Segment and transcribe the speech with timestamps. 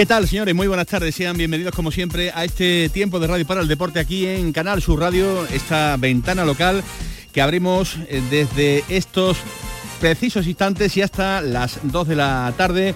[0.00, 0.54] ¿Qué tal, señores?
[0.54, 1.14] Muy buenas tardes.
[1.14, 4.80] Sean bienvenidos, como siempre, a este tiempo de radio para el deporte aquí en Canal
[4.80, 6.82] Sur Radio, esta ventana local
[7.34, 9.36] que abrimos eh, desde estos
[10.00, 12.94] precisos instantes y hasta las 2 de la tarde.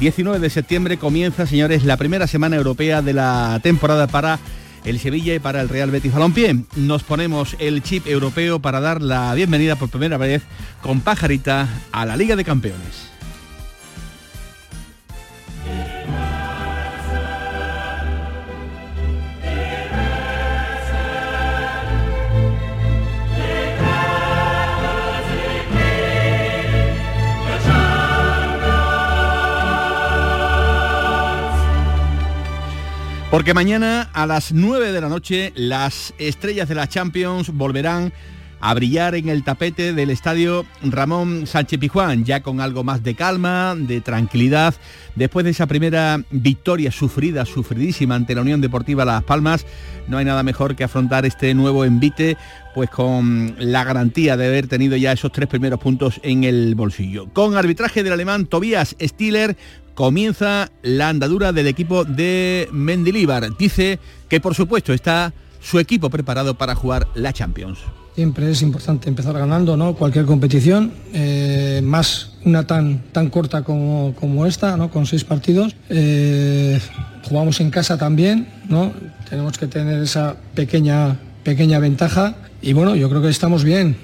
[0.00, 4.38] 19 de septiembre comienza, señores, la primera semana europea de la temporada para
[4.86, 6.56] el Sevilla y para el Real Betis Balompié.
[6.74, 10.42] Nos ponemos el chip europeo para dar la bienvenida por primera vez
[10.80, 13.15] con Pajarita a la Liga de Campeones.
[33.36, 38.10] Porque mañana a las 9 de la noche las estrellas de la Champions volverán
[38.60, 43.14] a brillar en el tapete del estadio Ramón Sánchez Pijuán, ya con algo más de
[43.14, 44.74] calma, de tranquilidad,
[45.16, 49.66] después de esa primera victoria sufrida, sufridísima ante la Unión Deportiva Las Palmas,
[50.08, 52.38] no hay nada mejor que afrontar este nuevo envite,
[52.74, 57.26] pues con la garantía de haber tenido ya esos tres primeros puntos en el bolsillo.
[57.34, 59.58] Con arbitraje del alemán Tobias Stiller,
[59.96, 63.56] comienza la andadura del equipo de Mendilíbar.
[63.56, 63.98] Dice
[64.28, 67.78] que por supuesto está su equipo preparado para jugar la Champions.
[68.14, 69.94] Siempre es importante empezar ganando, ¿no?
[69.94, 74.90] Cualquier competición, eh, más una tan, tan corta como, como esta, ¿no?
[74.90, 75.74] Con seis partidos.
[75.88, 76.78] Eh,
[77.24, 78.92] jugamos en casa también, ¿no?
[79.28, 82.36] Tenemos que tener esa pequeña, pequeña ventaja.
[82.62, 83.96] Y bueno, yo creo que estamos bien.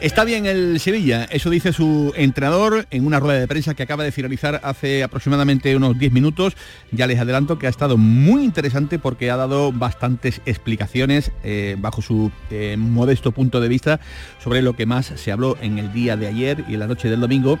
[0.00, 4.02] Está bien el Sevilla, eso dice su entrenador en una rueda de prensa que acaba
[4.02, 6.54] de finalizar hace aproximadamente unos 10 minutos.
[6.90, 12.02] Ya les adelanto que ha estado muy interesante porque ha dado bastantes explicaciones eh, bajo
[12.02, 14.00] su eh, modesto punto de vista
[14.42, 17.08] sobre lo que más se habló en el día de ayer y en la noche
[17.08, 17.58] del domingo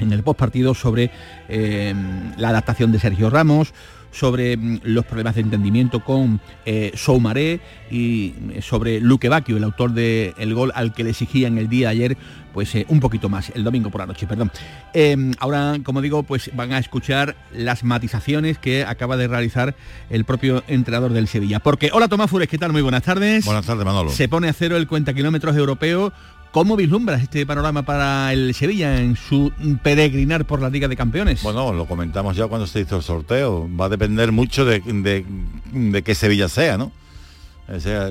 [0.00, 1.10] en el postpartido sobre
[1.48, 1.94] eh,
[2.36, 3.74] la adaptación de Sergio Ramos,
[4.10, 7.60] sobre mm, los problemas de entendimiento con eh, Soumaré
[7.90, 11.88] y eh, sobre Luque Bacchio, el autor del gol al que le exigían el día
[11.88, 12.16] de ayer,
[12.52, 14.50] pues eh, un poquito más, el domingo por la noche, perdón.
[14.92, 19.74] Em, ahora, como digo, pues van a escuchar las matizaciones que acaba de realizar
[20.08, 21.60] el propio entrenador del Sevilla.
[21.60, 22.72] Porque, hola Tomás Fures, ¿qué tal?
[22.72, 23.44] Muy buenas tardes.
[23.44, 24.10] Buenas tardes, Manolo.
[24.10, 26.12] Se pone a cero el cuenta kilómetros europeo
[26.52, 29.52] ¿Cómo vislumbras este panorama para el Sevilla en su
[29.84, 31.44] peregrinar por la Liga de Campeones?
[31.44, 33.68] Bueno, lo comentamos ya cuando se hizo el sorteo.
[33.78, 36.90] Va a depender mucho de, de, qué Sevilla sea, ¿no?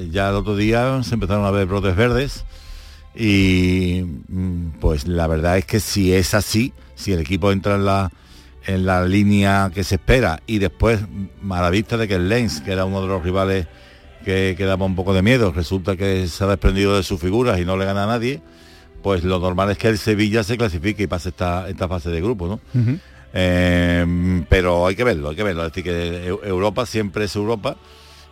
[0.09, 2.45] Ya el otro día se empezaron a ver brotes verdes
[3.13, 7.83] y mm, pues la verdad es que si es así, si el equipo entra en
[7.83, 8.09] la,
[8.65, 11.01] en la línea que se espera y después,
[11.49, 13.67] a la vista de que el Lens, que era uno de los rivales
[14.23, 17.65] que, daba un poco de miedo, resulta que se ha desprendido de sus figuras y
[17.65, 18.41] no le gana a nadie,
[19.01, 22.21] pues lo normal es que el Sevilla se clasifique y pase esta, esta fase de
[22.21, 22.59] grupo, ¿no?
[23.33, 25.65] Eh, pero hay que verlo, hay que verlo.
[25.65, 27.77] Es decir, que Europa siempre es Europa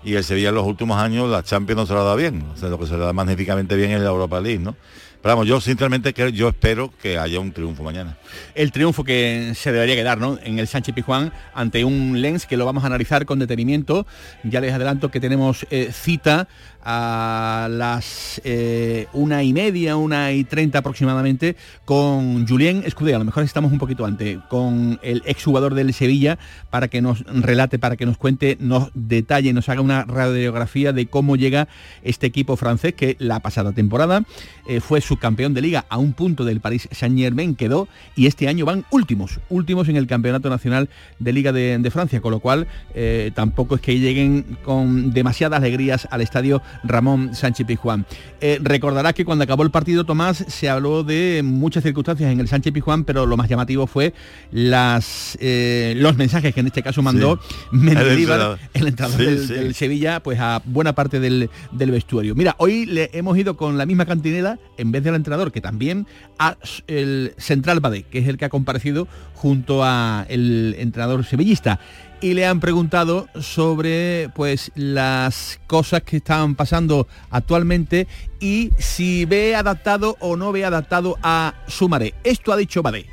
[0.03, 2.45] y el Sevilla en los últimos años la Champions no se lo da bien.
[2.53, 4.75] O sea, lo que se le da magníficamente bien es la Europa League, ¿no?
[5.21, 8.17] Pero vamos, yo sinceramente yo espero que haya un triunfo mañana.
[8.55, 10.37] El triunfo que se debería quedar, ¿no?
[10.43, 14.05] En el Sánchez Pijuán ante un Lens que lo vamos a analizar con detenimiento.
[14.43, 16.47] Ya les adelanto que tenemos eh, cita
[16.89, 23.13] a las eh, una y media, una y treinta aproximadamente, con Julien Escudé.
[23.13, 26.39] A lo mejor estamos un poquito antes, con el exjugador del Sevilla,
[26.69, 31.07] para que nos relate, para que nos cuente, nos detalle, nos haga una radiografía de
[31.07, 31.67] cómo llega
[32.03, 34.23] este equipo francés que la pasada temporada
[34.69, 38.47] eh, fue subcampeón de liga a un punto del Paris Saint Germain quedó y este
[38.47, 40.89] año van últimos, últimos en el Campeonato Nacional
[41.19, 46.07] de Liga de, Francia, con lo cual eh, tampoco es que lleguen con demasiadas alegrías
[46.11, 48.05] al estadio Ramón Sánchez Pizjuán.
[48.41, 52.47] Eh, recordarás que cuando acabó el partido, Tomás, se habló de muchas circunstancias en el
[52.47, 54.13] Sánchez Pizjuán, pero lo más llamativo fue
[54.51, 57.39] las, eh, los mensajes que en este caso mandó
[57.71, 62.35] Mendilibar, el entrenador, del, Sevilla, pues a buena parte del, vestuario.
[62.35, 66.07] Mira, hoy le hemos ido con la misma cantinela, en vez del entrenador, que también
[66.39, 66.57] a
[66.87, 71.79] el Central Badé, que es el que ha comparecido junto a el entrenador sevillista
[72.21, 78.07] y le han preguntado sobre pues las cosas que están pasando actualmente
[78.39, 82.13] y si ve adaptado o no ve adaptado a Sumaré.
[82.23, 83.05] Esto ha dicho Badé.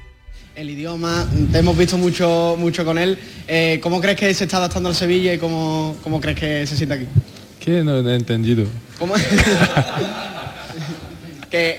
[0.55, 3.19] El idioma, te hemos visto mucho, mucho con él.
[3.49, 6.77] Eh, ¿Cómo crees que se está adaptando al Sevilla y cómo, cómo crees que se
[6.77, 7.07] siente aquí?
[7.59, 7.83] ¿Qué?
[7.83, 8.65] No, he entendido.
[8.99, 9.15] ¿Cómo?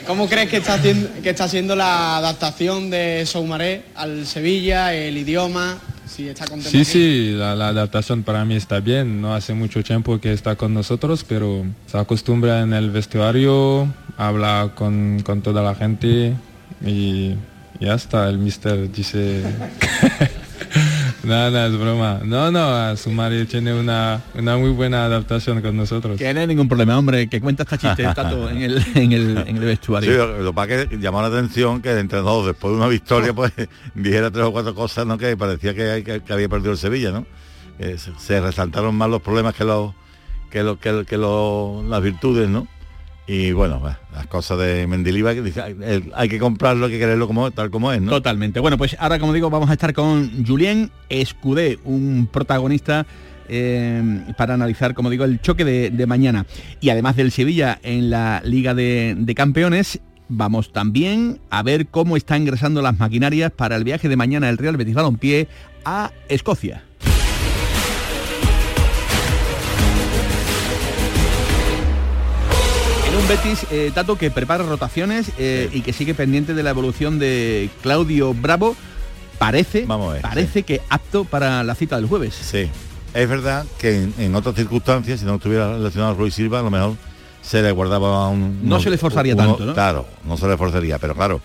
[0.08, 5.18] ¿Cómo crees que está, haciendo, que está haciendo la adaptación de Soumaré al Sevilla, el
[5.18, 5.78] idioma?
[6.08, 9.22] Si está sí, sí, la, adaptación para mí está bien.
[9.22, 14.72] No hace mucho tiempo que está con nosotros, pero se acostumbra en el vestuario, habla
[14.76, 16.34] con, con toda la gente
[16.86, 17.34] y
[17.82, 18.30] ya está.
[18.30, 19.44] El mister dice...
[21.26, 22.20] No, no, es broma.
[22.24, 26.18] No, no, su marido tiene una, una muy buena adaptación con nosotros.
[26.18, 29.38] Que no hay ningún problema, hombre, que cuenta esta chiste Tato, en, el, en, el,
[29.40, 30.12] en el vestuario.
[30.12, 33.54] Sí, lo, que que llamó la atención que el entrenador, después de una victoria, pues
[33.96, 35.18] dijera tres o cuatro cosas, ¿no?
[35.18, 37.26] Que parecía que, que, había perdido el Sevilla, ¿no?
[38.18, 39.94] se, resaltaron más los problemas que los
[40.50, 42.68] que, lo, que, que las virtudes, ¿no?
[43.28, 43.82] Y bueno,
[44.14, 45.32] las cosas de Mendiliva,
[46.14, 48.12] hay que comprarlo, hay que quererlo como, tal como es, ¿no?
[48.12, 48.60] Totalmente.
[48.60, 53.08] Bueno, pues ahora, como digo, vamos a estar con Julien Escudé, un protagonista
[53.50, 56.46] eh, para analizar, como digo, el choque de, mañana.
[56.82, 60.00] Y además del Sevilla en la Liga de, de, Campeones,
[60.30, 64.60] vamos también a ver cómo están ingresando las maquinarias para el viaje de mañana del
[64.60, 65.48] Real Betis Balompié
[65.84, 66.85] a Escocia.
[73.26, 77.18] Un Betis, eh, Tato, que prepara rotaciones eh, y que sigue pendiente de la evolución
[77.18, 78.76] de Claudio Bravo.
[79.38, 79.88] Parece,
[80.22, 82.36] parece que apto para la cita del jueves.
[82.36, 82.70] Sí,
[83.14, 86.72] es verdad que en, otras circunstancias, si no estuviera relacionado a Ruiz Silva, a lo
[86.72, 86.96] mejor
[87.42, 88.68] se le guardaba un...
[88.68, 89.74] No se le forzaría tanto, ¿no?
[89.74, 91.42] Claro, no se le forzaría, pero claro,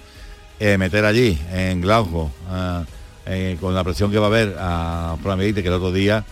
[0.58, 2.84] eh, meter allí, en Glasgow, ah,
[3.60, 6.24] con la presión que va a haber a Fran que el otro día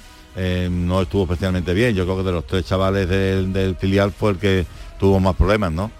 [0.70, 1.94] no estuvo especialmente bien.
[1.94, 4.66] Yo creo que de los tres chavales del, del filial fue el que
[4.98, 5.90] tuvo más problemas, ¿no?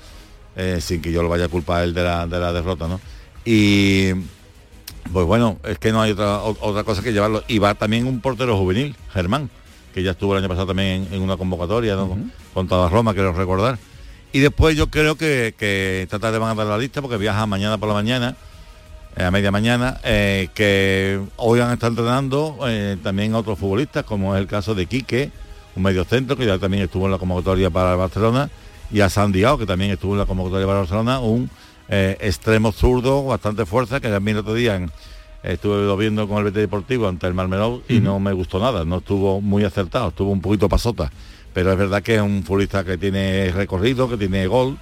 [0.57, 3.01] Eh, sin que yo lo vaya a culpar él de la, de la derrota, ¿no?
[3.45, 4.11] Y
[5.13, 7.45] pues bueno, es que no hay otra, otra cosa que llevarlo.
[7.47, 9.51] Y va también un portero juvenil, Germán,
[9.95, 12.19] que ya estuvo el año pasado también en, una convocatoria, ¿no?
[12.53, 13.79] Con toda Roma, quiero recordar.
[14.33, 17.47] Y después yo creo que, que esta tarde van a dar la lista porque viaja
[17.47, 18.37] mañana por la mañana,
[19.17, 22.59] eh, a media mañana, eh, que hoy van a estar entrenando
[23.05, 25.31] también otros futbolistas, como es el caso de Quique,
[25.77, 28.51] un medio centro que ya también estuvo en la convocatoria para Barcelona
[28.91, 31.51] y a Sandiao, que también estuvo en la convocatoria de Barcelona, un
[31.89, 34.81] eh, extremo zurdo, bastante fuerza, que también el otro día
[35.43, 38.99] estuve viendo con el BT Deportivo ante el Marmelot y no me gustó nada, no
[38.99, 41.11] estuvo muy acertado, estuvo un poquito pasota,
[41.53, 44.77] pero es verdad que es un futbolista que tiene recorrido, que tiene gol,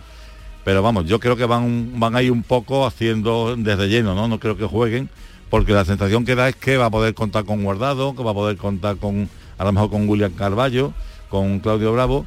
[0.65, 4.27] pero vamos, yo creo que van, van a ir un poco haciendo desde lleno, ¿no?
[4.27, 5.09] No creo que jueguen,
[5.51, 8.33] porque la sensación que da es que va a poder contar con Guardado, que va
[8.33, 9.29] a poder contar con,
[9.59, 10.93] a lo mejor con William Carballo,
[11.29, 12.27] con Claudio Bravo,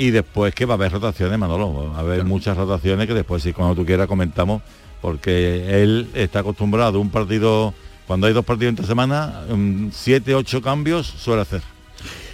[0.00, 3.42] y después que va a haber rotaciones, Manolo, va a haber muchas rotaciones que después
[3.42, 4.62] si cuando tú quieras comentamos,
[5.02, 7.74] porque él está acostumbrado a un partido,
[8.06, 11.60] cuando hay dos partidos entre semana, mm, siete, ocho cambios suele hacer.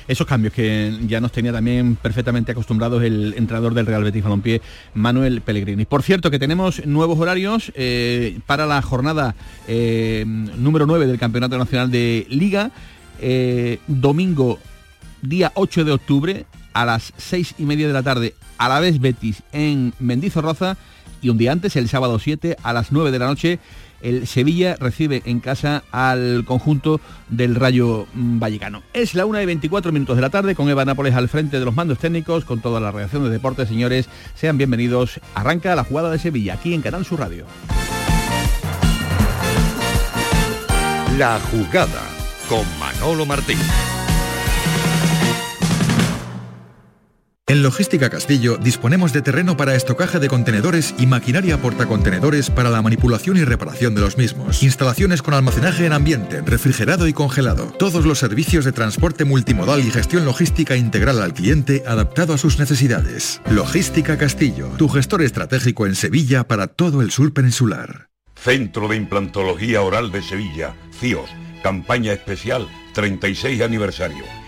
[0.06, 4.62] Esos cambios que ya nos tenía también perfectamente acostumbrados el entrenador del Real Betis Balompié,
[4.94, 5.87] Manuel Pellegrini.
[5.87, 9.35] Por cierto, que tenemos nuevos horarios eh, para la jornada
[9.66, 12.70] eh, número 9 del Campeonato Nacional de Liga,
[13.20, 14.61] eh, domingo
[15.23, 16.46] día 8 de octubre,
[16.76, 20.76] a las seis y media de la tarde, a la vez Betis en Mendizorroza
[21.23, 23.59] y un día antes, el sábado 7, a las 9 de la noche,
[24.02, 28.83] el Sevilla recibe en casa al conjunto del Rayo Vallecano.
[28.92, 31.64] Es la 1 y 24 minutos de la tarde con Eva Nápoles al frente de
[31.64, 34.11] los mandos técnicos, con toda la reacción de deportes, señores.
[34.35, 35.18] Sean bienvenidos.
[35.35, 37.47] Arranca la jugada de Sevilla aquí en Canal Sur Radio.
[41.16, 42.02] La jugada
[42.50, 43.59] con Manolo Martín.
[47.49, 52.83] En Logística Castillo disponemos de terreno para estocaje de contenedores y maquinaria portacontenedores para la
[52.83, 54.65] manipulación y reparación de los mismos.
[54.65, 57.67] Instalaciones con almacenaje en ambiente, refrigerado y congelado.
[57.79, 62.59] Todos los servicios de transporte multimodal y gestión logística integral al cliente adaptado a sus
[62.59, 63.41] necesidades.
[63.49, 68.09] Logística Castillo, tu gestor estratégico en Sevilla para todo el sur peninsular.
[68.35, 71.31] Centro de Implantología Oral de Sevilla, CIOS,
[71.62, 74.46] campaña especial 36 aniversario.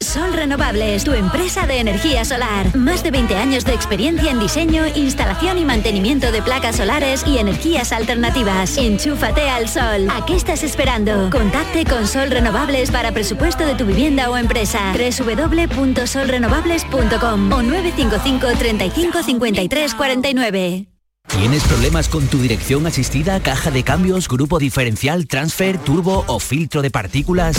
[0.00, 2.74] Sol Renovables, tu empresa de energía solar.
[2.76, 7.38] Más de 20 años de experiencia en diseño, instalación y mantenimiento de placas solares y
[7.38, 8.78] energías alternativas.
[8.78, 10.08] Enchúfate al sol.
[10.10, 11.28] ¿A qué estás esperando?
[11.30, 14.92] Contacte con Sol Renovables para presupuesto de tu vivienda o empresa.
[14.92, 20.86] www.solrenovables.com o 955 35 53 49.
[21.26, 26.80] ¿Tienes problemas con tu dirección asistida, caja de cambios, grupo diferencial, transfer, turbo o filtro
[26.80, 27.58] de partículas?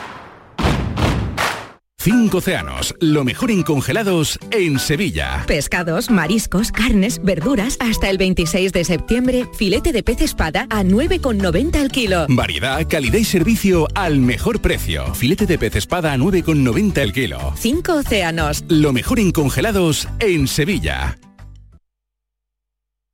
[2.03, 5.43] Cinco océanos, lo mejor en congelados en Sevilla.
[5.45, 11.75] Pescados, mariscos, carnes, verduras, hasta el 26 de septiembre, filete de pez espada a 9,90
[11.75, 12.25] el kilo.
[12.27, 15.13] Variedad, calidad y servicio al mejor precio.
[15.13, 17.53] Filete de pez espada a 9,90 el kilo.
[17.55, 18.63] Cinco océanos.
[18.67, 21.19] Lo mejor en congelados en Sevilla.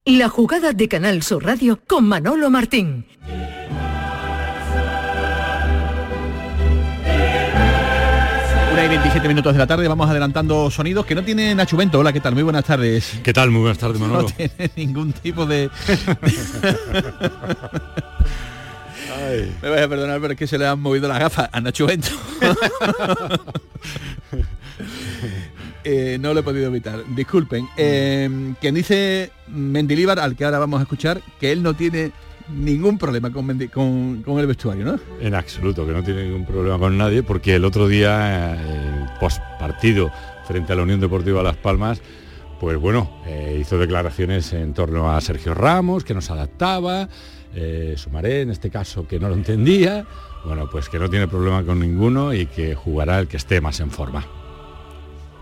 [0.06, 3.06] La jugada de Canal Sur Radio con Manolo Martín.
[8.78, 11.98] Una y 27 minutos de la tarde, vamos adelantando sonidos que no tiene Nacho Bento.
[11.98, 12.36] Hola, ¿qué tal?
[12.36, 13.20] Muy buenas tardes.
[13.24, 13.50] ¿Qué tal?
[13.50, 14.22] Muy buenas tardes, Manolo.
[14.22, 15.72] No tiene ningún tipo de...
[19.64, 21.88] Me vais a perdonar, pero es que se le han movido las gafas a Nacho
[21.88, 22.10] Bento.
[25.90, 27.66] Eh, no lo he podido evitar, disculpen.
[27.78, 32.12] Eh, quien dice Mendilíbar, al que ahora vamos a escuchar, que él no tiene
[32.50, 35.00] ningún problema con, con el vestuario, ¿no?
[35.20, 39.20] En absoluto, que no tiene ningún problema con nadie, porque el otro día, eh, el
[39.20, 40.12] post partido
[40.48, 42.02] frente a la Unión Deportiva Las Palmas,
[42.60, 47.08] pues bueno, eh, hizo declaraciones en torno a Sergio Ramos, que nos adaptaba,
[47.54, 50.06] eh, Sumaré en este caso que no lo entendía,
[50.46, 53.80] bueno, pues que no tiene problema con ninguno y que jugará el que esté más
[53.80, 54.26] en forma.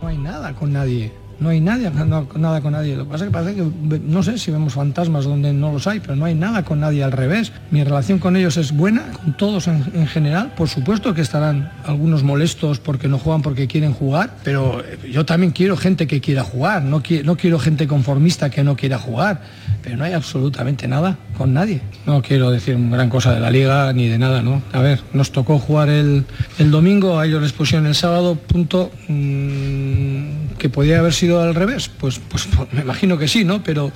[0.02, 1.12] No hay nada con nadie.
[1.40, 2.96] No hay nadie, nada con nadie.
[2.96, 5.86] Lo que pasa es que parece que, no sé si vemos fantasmas donde no los
[5.86, 7.52] hay, pero no hay nada con nadie al revés.
[7.72, 10.54] Mi relación con ellos es buena, con todos en, en general.
[10.56, 15.26] Por supuesto que estarán algunos molestos porque no juegan porque quieren jugar, pero eh, yo
[15.26, 18.98] también quiero gente que quiera jugar, no, qui- no quiero gente conformista que no quiera
[18.98, 19.42] jugar,
[19.84, 21.82] pero no hay absolutamente nada con nadie.
[22.06, 24.62] No quiero decir gran cosa de la liga ni de nada, ¿no?
[24.72, 26.24] A ver, nos tocó jugar el,
[26.60, 28.90] el domingo, a ellos les pusieron el sábado, punto.
[29.10, 33.62] mm, que podía haber sido al revés, pues, pues, pues me imagino que sí, ¿no?
[33.62, 33.92] Pero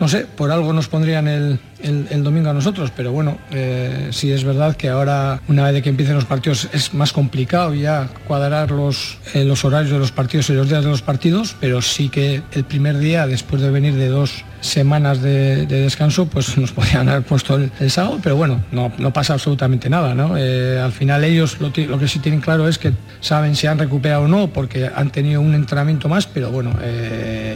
[0.00, 4.32] no sé, por algo nos pondrían el, el, domingo a nosotros, pero bueno, eh, sí
[4.32, 8.70] es verdad que ahora, una vez que empiecen los partidos, es más complicado ya cuadrar
[8.70, 12.08] los, eh, los horarios de los partidos y los días de los partidos, pero sí
[12.08, 17.08] que el primer día, después de venir de dos semanas de, descanso, pues nos podrían
[17.08, 20.38] haber puesto el, sábado, pero bueno, no, pasa absolutamente nada, ¿no?
[20.38, 24.22] Eh, al final ellos lo, que sí tienen claro es que saben si han recuperado
[24.22, 26.72] o no, porque han tenido un entrenamiento más, pero bueno,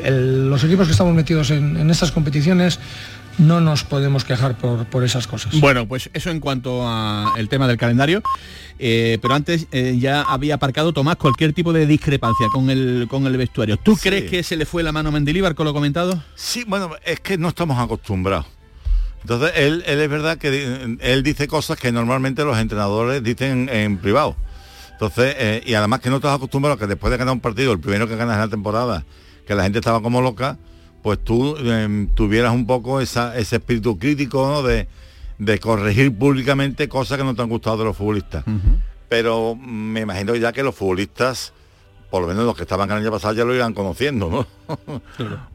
[0.04, 2.78] los equipos que estamos metidos en estas competiciones
[3.38, 5.58] no nos podemos quejar por, esas cosas.
[5.60, 8.22] Bueno, pues eso en cuanto al tema del calendario.
[8.80, 13.26] Eh, pero antes eh, ya había aparcado Tomás cualquier tipo de discrepancia con el con
[13.26, 13.76] el vestuario.
[13.76, 16.22] ¿Tú crees que se le fue la mano a Mendilibar con lo comentado?
[16.36, 18.46] Sí, bueno, es que no estamos acostumbrados.
[19.22, 24.36] Entonces, él, es verdad que él dice cosas que normalmente los entrenadores dicen en privado.
[24.92, 27.80] Entonces, eh, y además que no estás acostumbrado que después de ganar un partido, el
[27.80, 29.04] primero que ganas en la temporada,
[29.46, 30.58] que la gente estaba como loca,
[31.08, 34.86] pues tú em, tuvieras un poco ese espíritu crítico de,
[35.58, 38.44] corregir públicamente cosas que no te han gustado de los futbolistas.
[39.08, 41.54] Pero me imagino ya que los futbolistas,
[42.10, 45.00] por lo menos los que estaban el año pasado, ya lo irán conociendo, ¿no?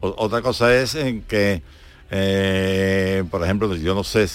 [0.00, 1.62] Otra cosa es en que,
[2.10, 4.26] eh, por ejemplo, yo no sé,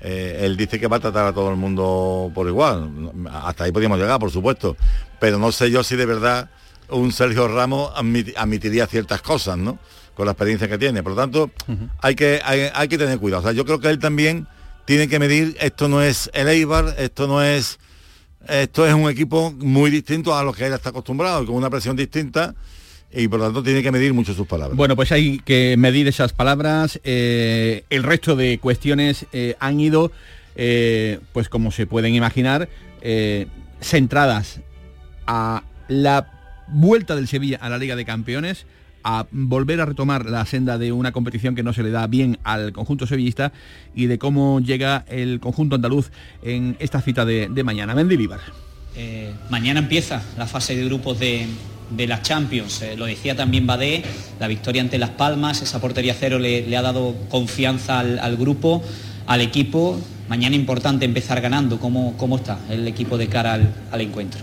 [0.00, 3.10] eh, él dice que va a tratar a todo el mundo por igual.
[3.28, 4.76] Hasta ahí podríamos llegar, por supuesto.
[5.18, 6.48] Pero no sé yo si de verdad
[6.90, 7.90] un Sergio Ramos
[8.36, 9.80] admitiría ciertas cosas, ¿no?
[10.20, 11.02] Con la experiencia que tiene.
[11.02, 11.50] Por lo tanto,
[12.02, 13.40] hay, que, hay, que tener cuidado.
[13.40, 14.46] O sea, yo creo que él también
[14.84, 17.78] tiene que medir, esto no es el Eibar, esto no es.
[18.46, 21.96] Esto es un equipo muy distinto a lo que él está acostumbrado, con una presión
[21.96, 22.54] distinta
[23.10, 24.76] y por lo tanto tiene que medir mucho sus palabras.
[24.76, 27.00] Bueno, pues hay que medir esas palabras.
[27.02, 30.12] Eh, el resto de cuestiones eh, han ido,
[30.54, 32.68] eh, pues como se pueden imaginar,
[33.80, 34.60] centradas
[35.26, 36.30] a la
[36.68, 38.66] vuelta del Sevilla a la Liga de Campeones,
[39.02, 42.38] a volver a retomar la senda de una competición que no se le da bien
[42.44, 43.52] al conjunto sevillista
[43.94, 46.10] y de cómo llega el conjunto andaluz
[46.42, 47.94] en esta cita de, mañana.
[47.94, 48.40] Mendilibar.
[48.96, 51.46] Eh, mañana empieza la fase de grupos de,
[51.96, 52.82] la Champions.
[52.82, 54.02] Eh, lo decía también Badé,
[54.38, 58.82] la victoria ante Las Palmas, esa portería cero le, ha dado confianza al, grupo,
[59.26, 60.00] al equipo.
[60.30, 61.80] Mañana importante empezar ganando.
[61.80, 63.58] ¿Cómo, cómo está el equipo de cara
[63.90, 64.42] al encuentro?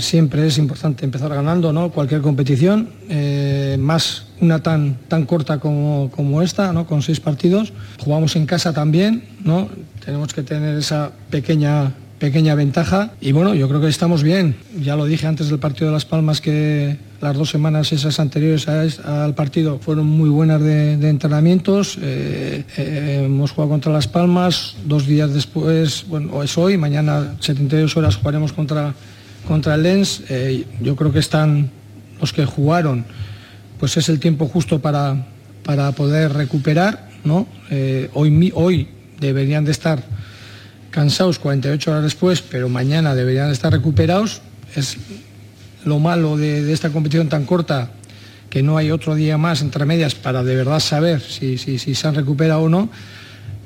[0.00, 1.90] siempre es importante empezar ganando, ¿no?
[1.90, 6.88] Cualquier competición, eh, más una tan, tan corta como, como, esta, ¿no?
[6.88, 7.72] Con seis partidos.
[8.00, 9.68] Jugamos en casa también, ¿no?
[10.04, 14.56] Tenemos que tener esa pequeña pequeña ventaja y bueno, yo creo que estamos bien.
[14.80, 18.68] Ya lo dije antes del partido de Las Palmas que las dos semanas esas anteriores
[18.68, 21.98] al partido fueron muy buenas de, entrenamientos.
[22.00, 27.96] Eh, eh, hemos jugado contra Las Palmas, dos días después, bueno, es hoy, mañana 72
[27.96, 28.94] horas jugaremos contra
[29.46, 31.70] contra el Lens, eh, yo creo que están
[32.20, 33.06] los que jugaron,
[33.80, 35.26] pues es el tiempo justo para,
[35.64, 37.46] para poder recuperar, ¿no?
[38.12, 40.02] Hoy, hoy deberían de estar
[40.90, 44.40] cansados 48 horas después, pero mañana deberían de estar recuperados.
[44.74, 44.96] Es
[45.84, 47.90] lo malo de, esta competición tan corta,
[48.50, 52.08] que no hay otro día más entre medias para de verdad saber si, si, se
[52.08, 52.88] han recuperado o no,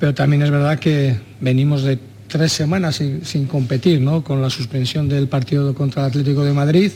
[0.00, 4.24] pero también es verdad que venimos de tres semanas sin, competir, ¿no?
[4.24, 6.90] con la suspensión del partido contra el Atlético de Madrid.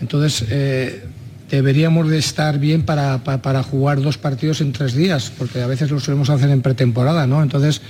[0.00, 1.04] Entonces, eh,
[1.50, 5.90] deberíamos de estar bien para, para, jugar dos partidos en tres días, porque a veces
[5.90, 7.42] lo solemos hacer en pretemporada, ¿no?
[7.42, 7.80] Entonces,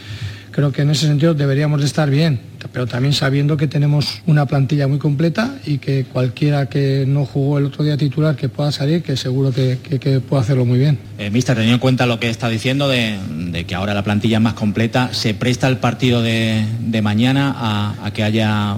[0.51, 2.41] creo que en ese sentido deberíamos de estar bien,
[2.73, 7.59] pero también sabiendo que tenemos una plantilla muy completa y que cualquiera que no jugó
[7.59, 10.99] el otro día titular que pueda salir, que seguro que, que, puede hacerlo muy bien.
[11.19, 14.43] Eh, mister, teniendo en cuenta lo que está diciendo de, que ahora la plantilla es
[14.43, 16.65] más completa, ¿se presta el partido de,
[17.03, 18.77] mañana a, que haya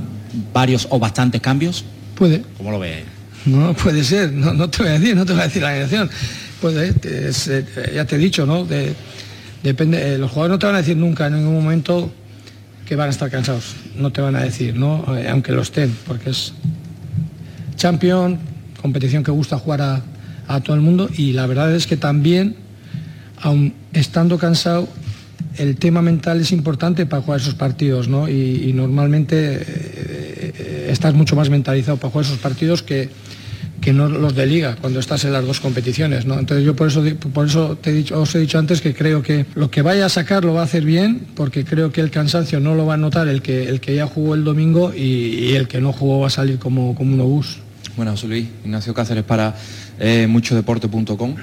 [0.53, 1.85] varios o bastantes cambios?
[2.15, 2.43] Puede.
[2.57, 3.05] ¿Cómo lo ve?
[3.45, 6.09] No, puede ser, no, te voy a decir, no te voy a decir la dirección.
[6.61, 8.65] Puede, eh, ya te he dicho, ¿no?
[8.65, 8.95] De,
[9.63, 12.11] depende, eh, los jugadores no te van a decir nunca en ningún momento
[12.87, 15.17] que van a estar cansados, no te van a decir, ¿no?
[15.17, 16.53] Eh, aunque lo estén, porque es
[17.77, 18.39] champion,
[18.81, 20.03] competición que gusta jugar a,
[20.65, 22.57] todo el mundo y la verdad es que también,
[23.41, 24.87] aun estando cansado,
[25.57, 28.29] el tema mental es importante para jugar esos partidos, ¿no?
[28.29, 33.09] Y, normalmente eh, estás mucho más mentalizado para jugar esos partidos que,
[33.83, 36.25] que no los de liga cuando estás en las dos competiciones.
[36.25, 36.39] ¿no?
[36.39, 37.77] Entonces yo por eso, por eso
[38.15, 40.65] os he dicho antes que creo que lo que vaya a sacar lo va a
[40.65, 43.81] hacer bien, porque creo que el cansancio no lo va a notar el que, el
[43.81, 47.13] que ya jugó el domingo y, el que no jugó va a salir como, como
[47.13, 47.59] un obús.
[47.97, 49.55] Bueno, José Luis, Ignacio Cáceres para
[49.99, 51.35] eh, muchodeporte.com.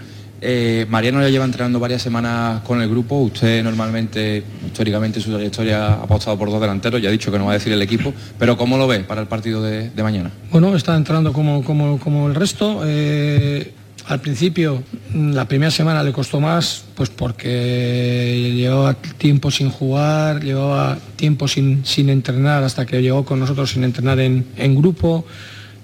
[0.41, 3.19] Eh, Mariano ya lleva entrenando varias semanas con el grupo.
[3.19, 7.01] Usted normalmente, históricamente, su trayectoria ha apostado por dos delanteros.
[7.01, 8.13] Ya ha dicho que no va a decir el equipo.
[8.37, 10.31] Pero ¿cómo lo ve para el partido de, mañana?
[10.51, 12.81] Bueno, está entrando como, como, como el resto.
[12.85, 13.73] Eh,
[14.07, 14.81] al principio,
[15.13, 21.47] mm, la primera semana le costó más, pues porque llevaba tiempo sin jugar, llevaba tiempo
[21.47, 25.25] sin, sin entrenar hasta que llegó con nosotros sin entrenar en, grupo.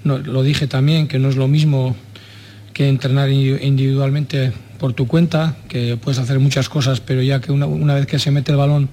[0.03, 1.95] lo dije también que no es lo mismo
[2.75, 7.93] que entrenar individualmente por tu cuenta, que puedes hacer muchas cosas, pero ya que una,
[7.93, 8.89] vez que se mete el balón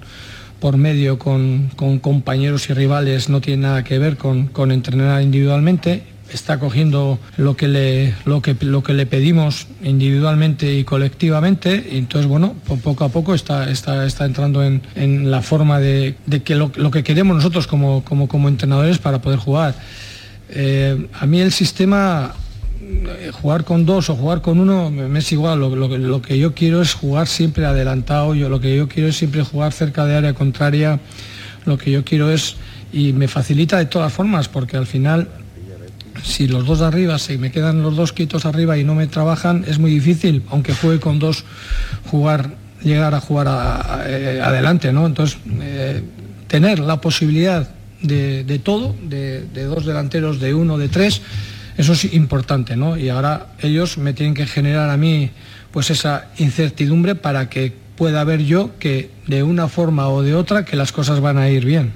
[0.61, 1.69] por medio con,
[2.01, 7.57] compañeros y rivales no tiene nada que ver con, con entrenar individualmente está cogiendo lo
[7.57, 13.03] que le, lo que, lo que le pedimos individualmente y colectivamente, y entonces bueno, poco
[13.03, 16.15] a poco está, está, está entrando en, la forma de,
[16.45, 19.75] que lo, que queremos nosotros como, como, como entrenadores para poder jugar.
[20.49, 22.33] Eh, a mí el sistema
[23.31, 26.93] jugar con dos o jugar con uno me es igual, lo, que yo quiero es
[26.93, 30.99] jugar siempre adelantado, yo lo que yo quiero es siempre jugar cerca de área contraria,
[31.65, 32.55] lo que yo quiero es,
[32.91, 35.27] y me facilita de todas formas, porque al final
[36.21, 39.65] si los dos arriba, si me quedan los dos quitos arriba y no me trabajan,
[39.67, 41.43] es muy difícil, aunque juegue con dos,
[42.09, 43.47] jugar, llegar a jugar
[44.05, 45.05] eh, adelante, ¿no?
[45.05, 46.03] Entonces, eh,
[46.47, 47.69] tener la posibilidad
[48.01, 51.21] de, todo, de, dos delanteros, de uno, de tres,
[51.77, 52.97] eso es importante, ¿no?
[52.97, 55.31] Y ahora ellos me tienen que generar a mí
[55.71, 60.65] pues esa incertidumbre para que pueda ver yo que de una forma o de otra
[60.65, 61.93] que las cosas van a ir bien.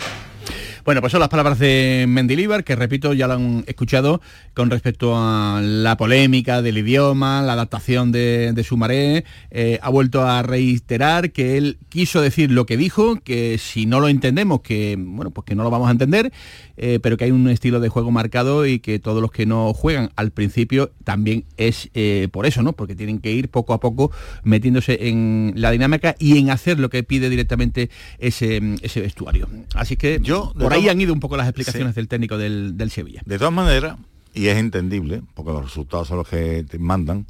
[0.88, 4.22] Bueno, pues son las palabras de Mendilibar, que repito, ya lo han escuchado
[4.54, 9.26] con respecto a la polémica del idioma, la adaptación de, de Sumaré.
[9.52, 14.00] Eh, ha vuelto a reiterar que él quiso decir lo que dijo, que si no
[14.00, 16.32] lo entendemos, que bueno, pues que no lo vamos a entender,
[16.78, 19.74] eh, pero que hay un estilo de juego marcado y que todos los que no
[19.74, 22.74] juegan al principio también es eh, por eso, ¿no?
[22.74, 24.12] Porque tienen que ir poco a poco
[24.44, 29.50] metiéndose en la dinámica y en hacer lo que pide directamente ese, ese vestuario.
[29.74, 32.92] Así que yo por ahí han ido un poco las explicaciones del técnico del, del
[32.92, 33.22] Sevilla.
[33.26, 33.98] De todas maneras,
[34.34, 37.26] y es entendible, porque los resultados son los que te mandan,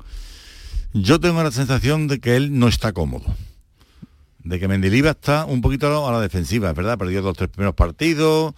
[0.94, 3.26] yo tengo la sensación de que él no está cómodo.
[4.44, 7.76] De que Mendiliva está un poquito a la defensiva, es verdad, perdió los tres primeros
[7.76, 8.54] partidos,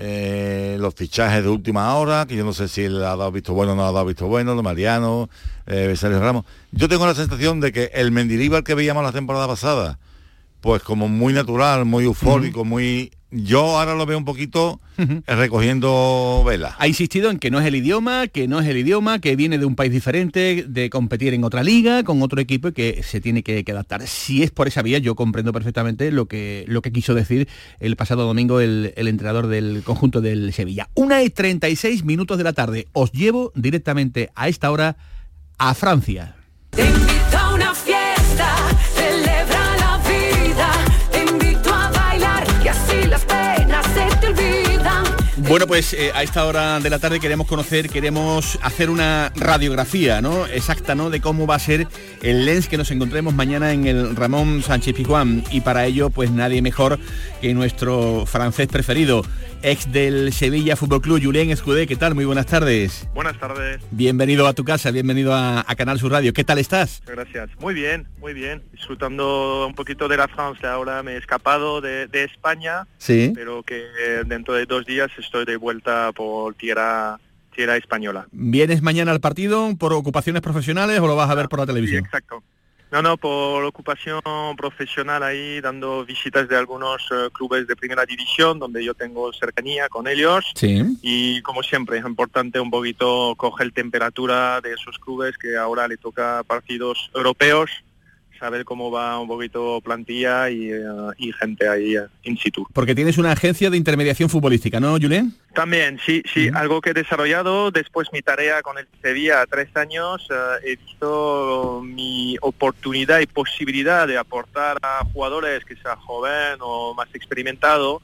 [0.00, 3.52] eh, los fichajes de última hora, que yo no sé si él ha dado visto
[3.52, 5.28] bueno o no ha dado visto bueno, los Mariano,
[5.66, 6.44] eh, Ramos.
[6.70, 9.98] Yo tengo la sensación de que el Mendilibar que veíamos la temporada pasada,
[10.60, 14.80] pues como muy natural, muy eufórico, muy yo ahora lo veo un poquito
[15.26, 16.74] recogiendo vela.
[16.78, 19.58] Ha insistido en que no es el idioma, que no es el idioma, que viene
[19.58, 23.20] de un país diferente, de competir en otra liga, con otro equipo y que se
[23.20, 24.06] tiene que, adaptar.
[24.06, 27.48] Si es por esa vía, yo comprendo perfectamente lo que, lo que quiso decir
[27.80, 30.88] el pasado domingo el, el entrenador del conjunto del Sevilla.
[30.94, 32.88] Una y 36 minutos de la tarde.
[32.92, 34.96] Os llevo directamente a esta hora
[35.58, 36.34] a Francia.
[45.48, 50.20] Bueno, pues eh, a esta hora de la tarde queremos conocer, queremos hacer una radiografía
[50.20, 50.46] ¿no?
[50.46, 51.08] exacta ¿no?
[51.08, 51.88] de cómo va a ser
[52.20, 55.42] el lens que nos encontremos mañana en el Ramón Sánchez Pizjuán.
[55.50, 56.98] Y para ello, pues nadie mejor
[57.40, 59.24] que nuestro francés preferido,
[59.62, 61.86] ex del Sevilla Fútbol Club, Julien Escudé.
[61.86, 62.14] ¿Qué tal?
[62.14, 63.08] Muy buenas tardes.
[63.14, 63.80] Buenas tardes.
[63.90, 66.32] Bienvenido a tu casa, bienvenido a, Canal Sur Radio.
[66.32, 67.02] ¿Qué tal estás?
[67.06, 67.50] Gracias.
[67.60, 68.62] Muy bien, muy bien.
[68.72, 70.72] Disfrutando un poquito de la Francia.
[70.72, 73.32] Ahora me he escapado de, España, sí.
[73.34, 73.84] pero que
[74.26, 77.18] dentro de dos días estoy de vuelta por tierra
[77.54, 78.28] tierra española.
[78.30, 82.04] ¿Vienes mañana al partido por ocupaciones profesionales o lo vas a ver por la televisión?
[82.04, 82.42] exacto.
[82.90, 84.20] No, no, por ocupación
[84.56, 89.88] profesional ahí, dando visitas de algunos eh, clubes de primera división, donde yo tengo cercanía
[89.88, 90.52] con ellos.
[90.54, 90.82] Sí.
[91.02, 95.98] Y como siempre, es importante un poquito coger temperatura de esos clubes que ahora le
[95.98, 97.70] toca partidos europeos
[98.38, 102.66] saber cómo va un poquito plantilla y, eh, gente ahí eh, in situ.
[102.72, 105.32] Porque tienes una agencia de intermediación futbolística, ¿no, Julián?
[105.54, 110.26] También, sí, sí, algo que he desarrollado después mi tarea con el Sevilla tres años,
[110.30, 116.94] eh, he visto mi oportunidad y posibilidad de aportar a jugadores que sean joven o
[116.94, 118.02] más experimentados,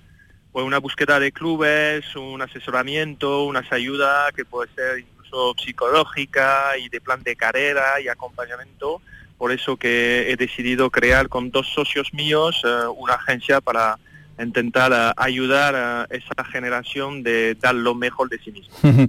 [0.53, 6.89] pues una búsqueda de clubes, un asesoramiento, unas ayudas que puede ser incluso psicológica y
[6.89, 9.01] de plan de carrera y acompañamiento
[9.45, 13.99] por eso que he decidido crear con dos socios míos eh, una agencia para
[14.43, 18.75] intentar eh, ayudar a esa generación de dar lo mejor de sí mismo.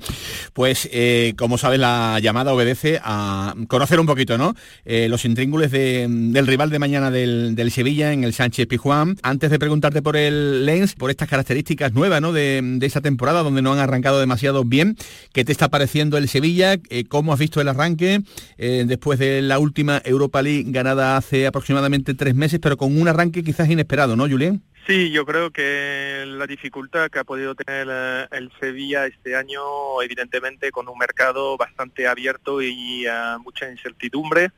[0.53, 4.53] pues, eh, como sabes, la llamada obedece a conocer un poquito, ¿no?
[4.85, 9.17] los intríngules del rival de mañana del, Sevilla en el Sánchez Pijuán.
[9.23, 12.31] Antes de preguntarte por el Lens, por estas características nuevas, ¿no?
[12.31, 14.95] De, de esa temporada donde no han arrancado demasiado bien,
[15.33, 16.77] ¿qué te está pareciendo el Sevilla?
[17.09, 18.21] ¿Cómo has visto el arranque
[18.57, 23.43] después de la última Europa League ganada hace aproximadamente tres meses, pero con un arranque
[23.43, 24.61] quizás inesperado, ¿no, Julián?
[24.87, 29.99] Sí, yo creo que la dificultad que ha podido tener eh, el Sevilla este año,
[30.03, 34.51] evidentemente con un mercado bastante abierto y uh, mucha incertidumbre,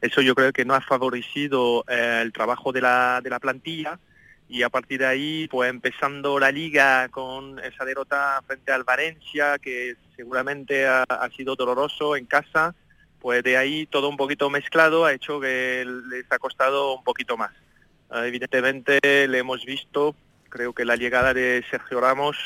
[0.00, 3.98] eso yo creo que no ha favorecido eh, el trabajo de la, de la plantilla
[4.48, 9.58] y a partir de ahí, pues empezando la liga con esa derrota frente al Valencia,
[9.58, 12.74] que seguramente ha sido doloroso en casa,
[13.18, 17.36] pues de ahí todo un poquito mezclado ha hecho que les ha costado un poquito
[17.36, 17.50] más.
[18.14, 20.14] Evidentemente le hemos visto,
[20.48, 22.36] creo que la llegada de Sergio Ramos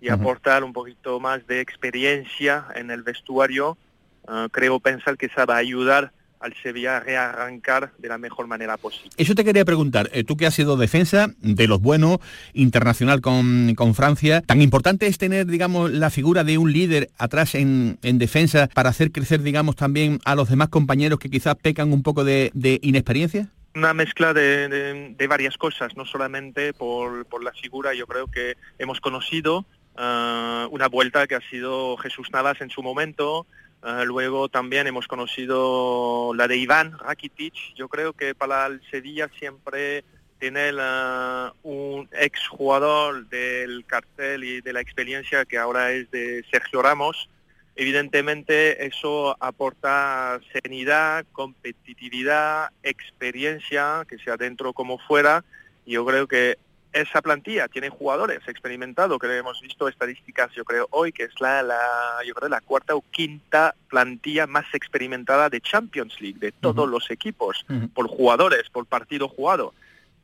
[0.00, 3.78] y aportar un poquito más de experiencia en el vestuario,
[4.26, 8.48] ah, creo pensar que se va a ayudar al Sevilla a rearrancar de la mejor
[8.48, 9.10] manera posible.
[9.16, 12.18] Eso te quería preguntar, eh, tú que has sido defensa de los buenos,
[12.52, 17.54] internacional con, con, Francia, ¿tan importante es tener, digamos, la figura de un líder atrás
[17.54, 21.92] en, en defensa para hacer crecer, digamos, también a los demás compañeros que quizás pecan
[21.92, 23.50] un poco de, de inexperiencia?
[23.74, 28.56] Una mezcla de, de, varias cosas, no solamente por, por, la figura, yo creo que
[28.78, 29.64] hemos conocido
[29.96, 33.46] uh, una vuelta que ha sido Jesús Navas en su momento,
[33.82, 39.30] uh, luego también hemos conocido la de Iván Rakitic, yo creo que para el Sevilla
[39.38, 40.04] siempre
[40.38, 46.82] tener uh, un exjugador del cartel y de la experiencia que ahora es de Sergio
[46.82, 47.28] Ramos,
[47.74, 55.44] Evidentemente eso aporta serenidad, competitividad, experiencia, que sea dentro como fuera.
[55.86, 56.58] Y yo creo que
[56.92, 61.62] esa plantilla tiene jugadores experimentados, que hemos visto estadísticas, yo creo, hoy, que es la,
[61.62, 61.80] la,
[62.26, 67.10] yo creo, la cuarta o quinta plantilla más experimentada de Champions League, de todos los
[67.10, 69.72] equipos, por jugadores, por partido jugado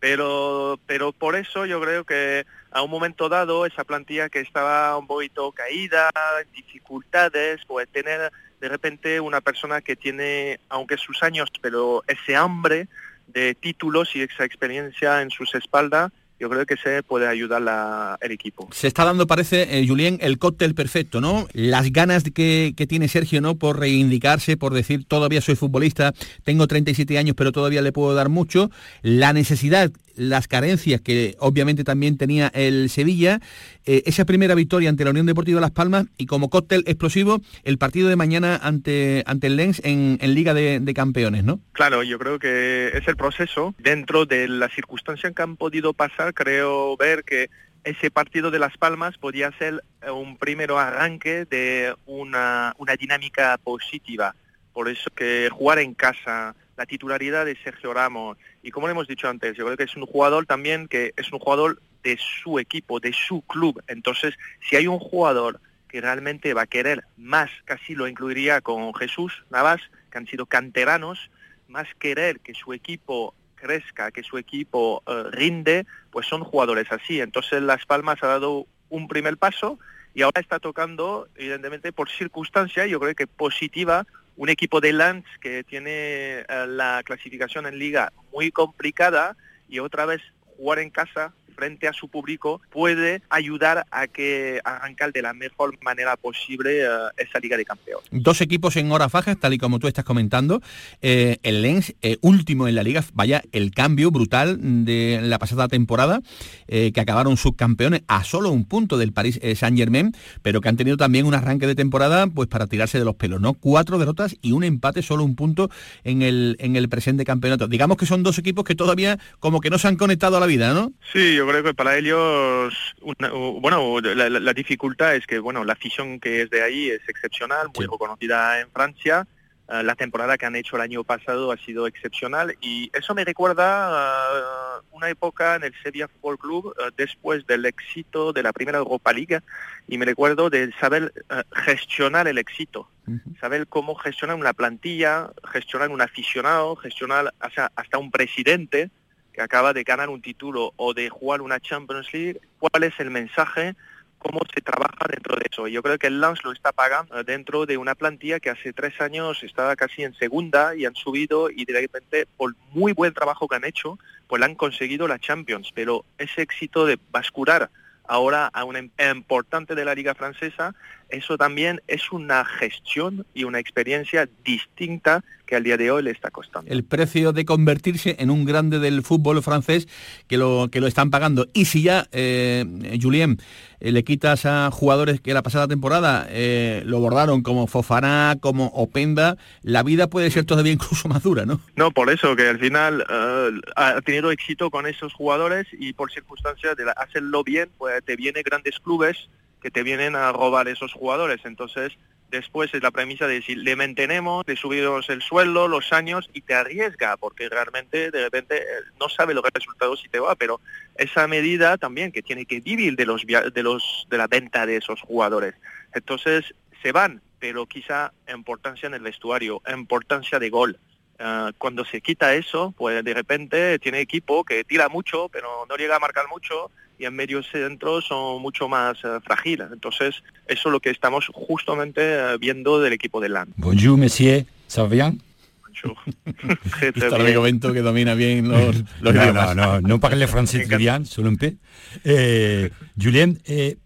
[0.00, 4.96] pero pero por eso yo creo que a un momento dado esa plantilla que estaba
[4.96, 6.10] un poquito caída,
[6.54, 8.30] dificultades, puede tener
[8.60, 12.88] de repente una persona que tiene, aunque sus años, pero ese hambre
[13.28, 18.32] de títulos y esa experiencia en sus espaldas yo creo que se puede ayudar el
[18.32, 18.68] equipo.
[18.72, 21.46] Se está dando, parece, eh, Julien, el cóctel perfecto, ¿no?
[21.52, 23.56] Las ganas que, que, tiene Sergio, ¿no?
[23.56, 28.28] Por reivindicarse, por decir, todavía soy futbolista, tengo 37 años, pero todavía le puedo dar
[28.28, 28.70] mucho.
[29.02, 33.40] La necesidad las carencias que obviamente también tenía el Sevilla,
[33.86, 37.78] eh, esa primera victoria ante la Unión Deportiva Las Palmas y como cóctel explosivo el
[37.78, 41.60] partido de mañana ante, ante el Lens en, Liga de, de, Campeones, ¿no?
[41.72, 43.74] Claro, yo creo que es el proceso.
[43.78, 47.48] Dentro de las circunstancias que han podido pasar, creo ver que
[47.84, 54.34] ese partido de Las Palmas podía ser un primero arranque de una, una dinámica positiva.
[54.72, 58.38] Por eso que jugar en casa, la titularidad de Sergio Ramos.
[58.62, 61.30] Y como le hemos dicho antes, yo creo que es un jugador también que es
[61.32, 63.82] un jugador de su equipo, de su club.
[63.88, 68.94] Entonces, si hay un jugador que realmente va a querer más, casi lo incluiría con
[68.94, 71.30] Jesús Navas, que han sido canteranos,
[71.66, 77.20] más querer que su equipo crezca, que su equipo uh, rinde, pues son jugadores así.
[77.20, 79.80] Entonces Las Palmas ha dado un primer paso
[80.14, 84.06] y ahora está tocando, evidentemente, por circunstancia, yo creo que positiva,
[84.38, 89.36] un equipo de Lens que tiene uh, la clasificación en liga muy complicada
[89.68, 90.22] y otra vez
[90.56, 95.76] jugar en casa frente a su público puede ayudar a que arrancar de la mejor
[95.82, 98.06] manera posible uh, esa Liga de Campeones.
[98.12, 100.62] Dos equipos en horas bajas, tal y como tú estás comentando.
[101.02, 105.66] Eh, el Lens, eh, último en la Liga, vaya el cambio brutal de la pasada
[105.66, 106.20] temporada,
[106.68, 110.96] eh, que acabaron subcampeones a solo un punto del Paris Saint-Germain, pero que han tenido
[110.96, 113.54] también un arranque de temporada pues para tirarse de los pelos, ¿no?
[113.54, 115.70] Cuatro derrotas y un empate, solo un punto
[116.04, 117.66] en el, en el presente campeonato.
[117.66, 120.46] Digamos que son dos equipos que todavía como que no se han conectado a la
[120.46, 120.92] vida, ¿no?
[121.12, 125.72] Sí, yo creo que para ellos, una, bueno, la, la, dificultad es que, bueno, la
[125.72, 127.90] afición que es de ahí es excepcional, muy sí.
[127.90, 129.26] reconocida en Francia.
[129.70, 133.22] Uh, la temporada que han hecho el año pasado ha sido excepcional y eso me
[133.22, 138.54] recuerda uh, una época en el Sevilla Fútbol Club uh, después del éxito de la
[138.54, 139.40] primera Europa League
[139.86, 141.12] y me recuerdo de saber
[141.52, 143.40] gestionar el éxito, -huh.
[143.40, 148.90] saber cómo gestionar una plantilla, gestionar un aficionado, gestionar hasta, hasta un presidente,
[149.32, 153.10] que acaba de ganar un título o de jugar una Champions League, cuál es el
[153.10, 153.74] mensaje,
[154.18, 155.68] cómo se trabaja dentro de eso.
[155.68, 159.00] Yo creo que el Lens lo está pagando dentro de una plantilla que hace tres
[159.00, 163.48] años estaba casi en segunda y han subido y de repente por muy buen trabajo
[163.48, 165.70] que han hecho, pues han conseguido la Champions.
[165.74, 167.70] Pero ese éxito de bascular
[168.08, 170.74] ahora a una importante de la liga francesa
[171.08, 176.10] eso también es una gestión y una experiencia distinta que al día de hoy le
[176.10, 176.70] está costando.
[176.70, 179.88] El precio de convertirse en un grande del fútbol francés
[180.28, 181.48] que lo, que lo están pagando.
[181.54, 182.66] Y si ya, eh,
[183.00, 183.38] Julien,
[183.80, 188.66] eh, le quitas a jugadores que la pasada temporada eh, lo bordaron como Fofana, como
[188.66, 191.60] Openda, la vida puede ser todavía incluso más dura, ¿no?
[191.76, 196.12] No, por eso que al final eh, ha tenido éxito con esos jugadores y por
[196.12, 199.28] circunstancias de hacerlo bien, pues te vienen grandes clubes
[199.60, 201.40] que te vienen a robar esos jugadores.
[201.44, 201.92] Entonces,
[202.30, 206.42] después es la premisa de decir, le mantenemos, le subimos el sueldo, los años y
[206.42, 208.64] te arriesga, porque realmente de repente eh,
[209.00, 210.60] no sabe lo que resultado si te va, pero
[210.96, 214.76] esa medida también que tiene que vivir de los de los de la venta de
[214.76, 215.54] esos jugadores.
[215.94, 220.78] Entonces, se van, pero quizá importancia en el vestuario, importancia de gol.
[221.18, 225.76] Ah, cuando se quita eso, pues de repente tiene equipo que tira mucho, pero no
[225.76, 229.68] llega a marcar mucho y en medio centro son mucho más eh, frágiles.
[229.72, 233.52] Entonces, eso es lo que estamos justamente eh, viendo del equipo de LAN.
[233.56, 234.44] Bonjour, monsieur.
[234.68, 235.20] ¿Ça va bien?
[235.62, 235.96] Bonjour.
[236.94, 239.56] Está el momento que domina bien los, los no, idiomas.
[239.56, 241.56] no, no, no parle très bien, solo un peu.
[242.04, 243.76] Eh, Julien, eh,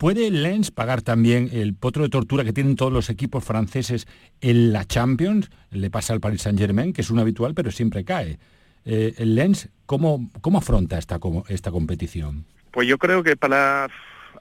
[0.00, 4.08] ¿puede Lens pagar también el potro de tortura que tienen todos los equipos franceses
[4.40, 5.50] en la Champions?
[5.70, 8.38] Le pasa al Paris Saint-Germain, que es un habitual, pero siempre cae.
[8.86, 12.46] Eh, el Lens, ¿cómo, ¿cómo afronta esta, esta competición?
[12.70, 13.88] Pues yo creo que para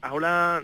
[0.02, 0.64] ahora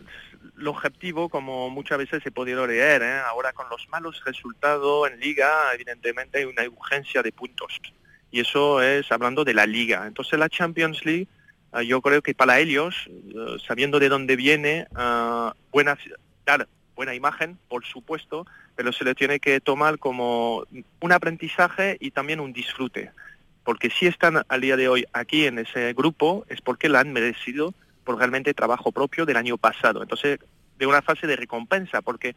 [0.57, 3.19] el objetivo, como muchas veces he podido leer, ¿eh?
[3.19, 7.81] ahora con los malos resultados en liga, evidentemente hay una urgencia de puntos.
[8.31, 10.07] Y eso es hablando de la liga.
[10.07, 11.29] Entonces la Champions League, eh,
[11.83, 15.97] yo creo que para ellos, eh, sabiendo de dónde viene, eh, buena,
[16.45, 20.65] dar buena imagen, por supuesto, pero se le tiene que tomar como
[21.01, 23.11] un aprendizaje y también un disfrute
[23.65, 27.11] porque si están al día de hoy aquí en ese grupo es porque la han
[27.11, 27.73] merecido
[28.05, 30.03] por realmente trabajo propio del año pasado.
[30.03, 30.39] Entonces,
[30.77, 32.35] de una fase de recompensa, porque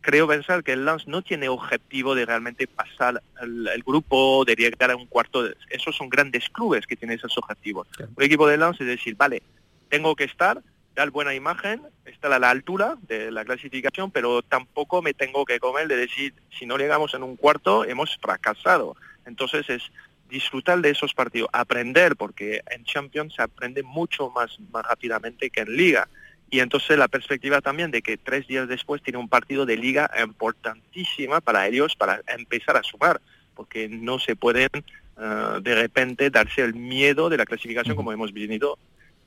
[0.00, 4.54] creo pensar que el Lens no tiene objetivo de realmente pasar el, el grupo, de
[4.54, 5.42] llegar a un cuarto.
[5.42, 7.86] De, esos son grandes clubes que tienen esos objetivos.
[8.16, 9.42] Un equipo de Lens es decir, vale,
[9.88, 10.62] tengo que estar,
[10.94, 15.60] dar buena imagen, estar a la altura de la clasificación, pero tampoco me tengo que
[15.60, 18.96] comer de decir, si no llegamos en un cuarto, hemos fracasado.
[19.24, 19.82] Entonces es
[20.28, 25.60] disfrutar de esos partidos, aprender, porque en Champions se aprende mucho más, más rápidamente que
[25.60, 26.08] en Liga.
[26.50, 30.10] Y entonces la perspectiva también de que tres días después tiene un partido de Liga
[30.22, 33.20] importantísima para ellos, para empezar a sumar,
[33.54, 34.70] porque no se pueden
[35.16, 38.78] uh, de repente darse el miedo de la clasificación como hemos vivido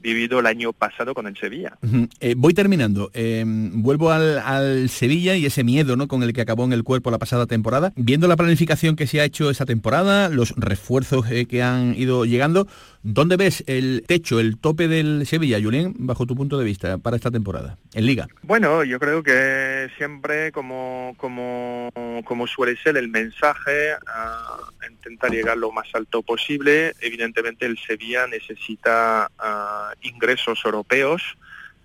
[0.02, 1.78] vivido el año pasado con el Sevilla.
[1.82, 2.10] Uh -huh.
[2.20, 3.12] eh, voy terminando.
[3.14, 6.08] Eh, vuelvo al, al, Sevilla y ese miedo ¿no?
[6.08, 7.94] con el que acabó en el cuerpo la pasada temporada.
[7.96, 12.26] Viendo la planificación que se ha hecho esa temporada, los refuerzos eh, que han ido
[12.26, 12.68] llegando,
[13.04, 17.16] ¿dónde ves el techo, el tope del Sevilla, Julien, bajo tu punto de vista, para
[17.16, 18.28] esta temporada, en Liga?
[18.44, 21.90] Bueno, yo creo que siempre, como, como,
[22.26, 26.94] como suele ser el mensaje, uh, intentar llegar lo más alto posible.
[27.00, 31.22] Evidentemente el Sevilla necesita uh, ingresos europeos,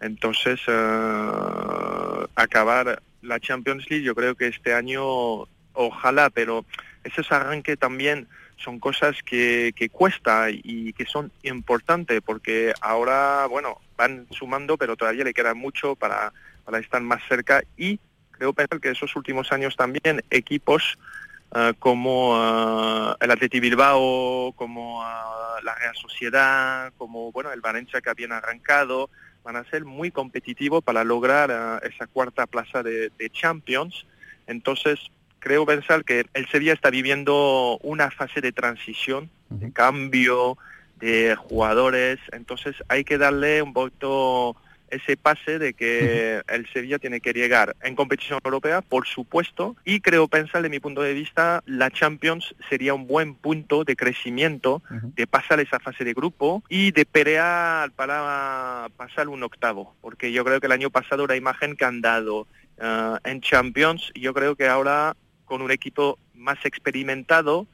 [0.01, 6.65] entonces uh, acabar la Champions League yo creo que este año ojalá, pero
[7.05, 13.81] ese arranque también son cosas que, que cuesta y que son importantes porque ahora, bueno,
[13.97, 16.33] van sumando, pero todavía le queda mucho para,
[16.65, 18.01] para estar más cerca y
[18.33, 20.99] creo pensar que esos últimos años también equipos
[21.49, 28.01] Uh, como uh, el Atleti Bilbao, como uh, la Real Sociedad, como bueno el Valencia
[28.01, 29.09] que habían arrancado,
[29.45, 34.07] van a ser muy competitivos para lograr esa cuarta plaza de, de, Champions.
[34.49, 34.99] Entonces
[35.39, 40.59] creo pensar que el Sevilla está viviendo una fase de transición, de cambio
[40.97, 42.19] de jugadores.
[42.33, 44.57] Entonces hay que darle un poquito
[44.89, 50.01] ese pase de que el Sevilla tiene que llegar en competición europea, por supuesto, y
[50.01, 54.83] creo pensar, de mi punto de vista, la Champions sería un buen punto de crecimiento,
[54.91, 60.45] de pasar esa fase de grupo y de pelear para pasar un octavo, porque yo
[60.45, 62.47] creo que el año pasado la imagen que han dado
[62.79, 67.67] uh, en Champions, yo creo que ahora con un equipo más experimentado,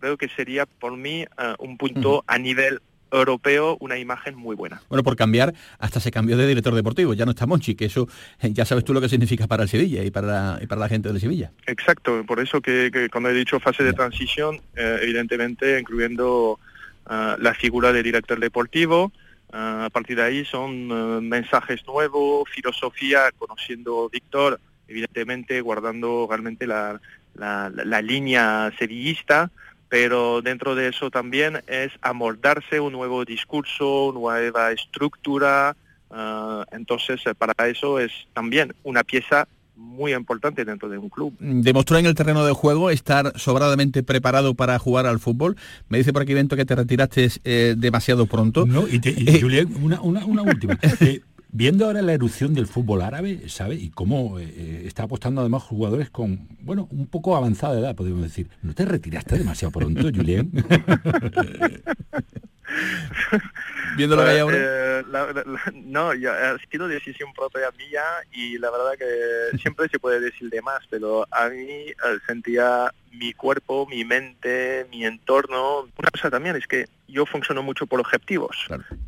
[0.00, 2.24] creo que sería por mí uh, un punto uh -huh.
[2.26, 2.80] a nivel
[3.12, 4.80] europeo una imagen muy buena.
[4.88, 8.08] Bueno, por cambiar, hasta se cambió de director deportivo, ya no está Monchi, que eso
[8.40, 10.88] ya sabes tú lo que significa para el Sevilla y para la, y para la
[10.88, 11.52] gente del Sevilla.
[11.66, 16.58] Exacto, por eso que, que cuando he dicho fase de transición, eh, evidentemente incluyendo
[17.06, 19.12] uh, la figura de director deportivo,
[19.52, 26.66] uh, a partir de ahí son uh, mensajes nuevos, filosofía, conociendo Víctor, evidentemente guardando realmente
[26.66, 27.00] la,
[27.34, 29.50] la, la, la línea sevillista,
[29.92, 35.76] pero dentro de eso también es amordarse un nuevo discurso, nueva estructura,
[36.14, 41.34] Ah, entonces, eh, para eso es también una pieza muy importante dentro de un club.
[41.40, 45.56] Demostró en el terreno de juego estar sobradamente preparado para jugar al fútbol.
[45.88, 48.66] Me dice por aquí, Vento, que te retiraste eh, demasiado pronto.
[48.66, 50.78] No, y, Eh, Julián, una, una- una última.
[51.00, 51.22] Eh,
[51.52, 53.76] viendo ahora la erupción del fútbol árabe, ¿sabe?
[53.76, 58.48] Y cómo eh, está apostando además jugadores con, bueno, un poco avanzada edad, podríamos decir.
[58.62, 60.50] ¿No te retiraste demasiado pronto, Julián?
[63.96, 64.56] Viendo lo que hay ahora.
[64.58, 68.02] Eh, la- la- la- no, ya, ha sido decisión propia mía
[68.32, 71.94] y la verdad que siempre se puede decir de más, pero a mí eh,
[72.26, 75.88] sentía mi cuerpo, mi mente, mi entorno.
[75.96, 78.56] Una cosa también es que yo funciono mucho por objetivos.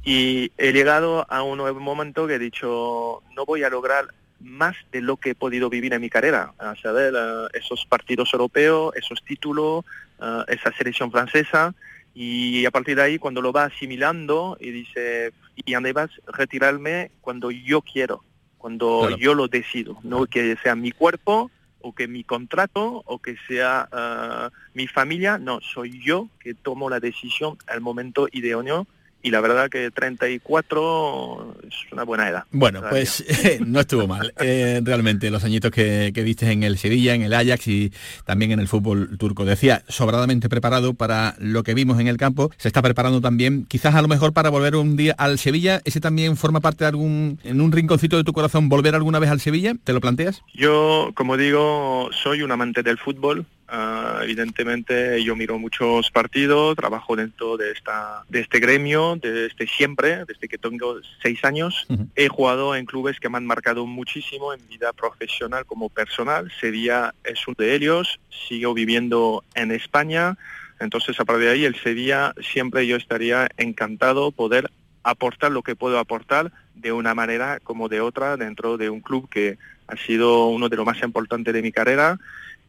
[0.04, 4.06] Y he llegado a un nuevo momento que he dicho, no voy a lograr
[4.40, 8.32] más de lo que he podido vivir en mi carrera, a saber, eh, esos partidos
[8.34, 9.84] europeos, esos títulos,
[10.20, 11.74] eh, esa selección francesa,
[12.14, 17.50] y a partir de ahí cuando lo va asimilando y dice, y además retirarme cuando
[17.50, 18.22] yo quiero,
[18.58, 19.16] cuando Claro.
[19.16, 21.50] yo lo decido, no que sea mi cuerpo
[21.84, 26.88] o que mi contrato o que sea ah, mi familia, no, soy yo que tomo
[26.88, 28.86] la decisión al momento idóneo
[29.24, 32.44] y la verdad que 34 es una buena edad.
[32.50, 33.24] Bueno, pues
[33.66, 34.34] no estuvo mal.
[34.38, 37.90] Eh, realmente, los añitos que, que diste en el Sevilla, en el Ajax y
[38.26, 39.46] también en el fútbol turco.
[39.46, 42.50] Decía, sobradamente preparado para lo que vimos en el campo.
[42.58, 45.80] Se está preparando también, quizás a lo mejor para volver un día al Sevilla.
[45.86, 49.30] ¿Ese también forma parte de algún, en un rinconcito de tu corazón, volver alguna vez
[49.30, 49.74] al Sevilla?
[49.84, 50.42] ¿Te lo planteas?
[50.52, 53.46] Yo, como digo, soy un amante del fútbol.
[53.76, 60.24] Ah, evidentemente yo miro muchos partidos, trabajo dentro de esta de este gremio desde siempre,
[60.26, 61.84] desde que tengo seis años.
[62.14, 66.52] He jugado en clubes que me han marcado muchísimo en vida profesional como personal.
[66.60, 68.20] Sevilla es uno de ellos.
[68.46, 70.38] Sigo viviendo en España.
[70.78, 74.70] Entonces, a partir de ahí, el Sevilla siempre yo estaría encantado poder
[75.02, 79.28] aportar lo que puedo aportar de una manera como de otra dentro de un club
[79.28, 79.58] que
[79.88, 82.18] ha sido uno de los más importantes de mi carrera,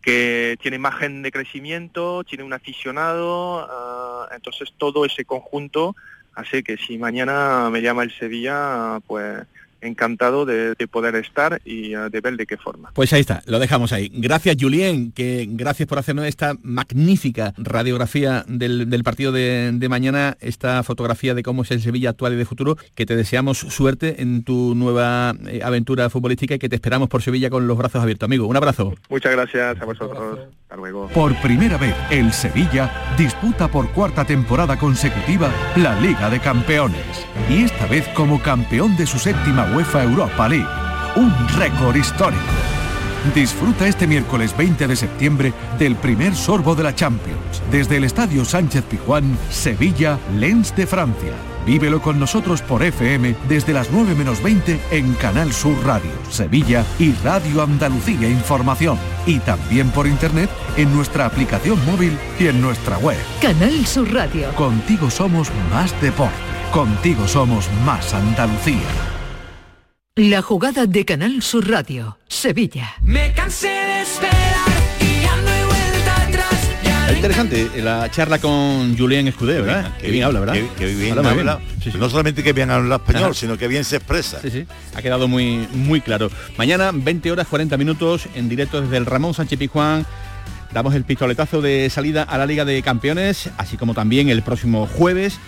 [0.05, 5.95] que tiene margen de crecimiento, tiene un aficionado, ah, entonces todo ese conjunto
[6.35, 9.41] hace que si mañana me llama el Sevilla, pues
[9.85, 12.91] encantado de, de poder estar y ah, de ver de qué forma.
[12.93, 14.11] Pues ahí está, lo dejamos ahí.
[14.13, 20.37] Gracias, Julien, que gracias por hacernos esta magnífica radiografía del, del partido de, de mañana,
[20.39, 24.21] esta fotografía de cómo es el Sevilla actual y de futuro, que te deseamos suerte
[24.21, 28.01] en tu nueva eh, aventura futbolística y que te esperamos por Sevilla con los brazos
[28.01, 28.47] abiertos, amigo.
[28.47, 28.93] Un abrazo.
[29.09, 30.39] Muchas gracias a vosotros.
[31.13, 37.25] Por primera vez, el Sevilla disputa por cuarta temporada consecutiva la Liga de Campeones.
[37.49, 40.67] Y esta vez como campeón de su séptima UEFA Europa League.
[41.15, 42.41] Un récord histórico.
[43.33, 47.63] Disfruta este miércoles 20 de septiembre del primer sorbo de la Champions.
[47.71, 51.54] Desde el Estadio Sánchez Pijuán, Sevilla, Lens de Francia.
[51.65, 56.85] Vívelo con nosotros por FM desde las 9 menos 20 en Canal Sur Radio, Sevilla
[56.99, 58.97] y Radio Andalucía Información.
[59.25, 63.17] Y también por internet en nuestra aplicación móvil y en nuestra web.
[63.41, 64.53] Canal Sur Radio.
[64.55, 66.35] Contigo somos más deporte.
[66.71, 69.15] Contigo somos más Andalucía.
[70.15, 72.17] La jugada de Canal Sur Radio.
[72.27, 72.93] Sevilla.
[73.01, 74.74] Me cansé de esperar
[77.07, 79.93] Es interesante la charla con Julien Escudé, ¿verdad?
[80.01, 80.55] Qué bien habla, ¿verdad?
[80.77, 81.59] Qué bien Habla.
[81.99, 83.33] No solamente que bien habla español, Ajá.
[83.33, 84.41] sino que bien se expresa.
[84.41, 84.65] Sí, sí.
[84.95, 86.31] Ha quedado muy, muy claro.
[86.57, 90.05] Mañana, 20 horas 40 minutos, en directo desde el Ramón Sánchez Pizjuán.
[90.73, 94.87] Damos el pistoletazo de salida a la Liga de Campeones, así como también el próximo
[94.87, 95.39] jueves.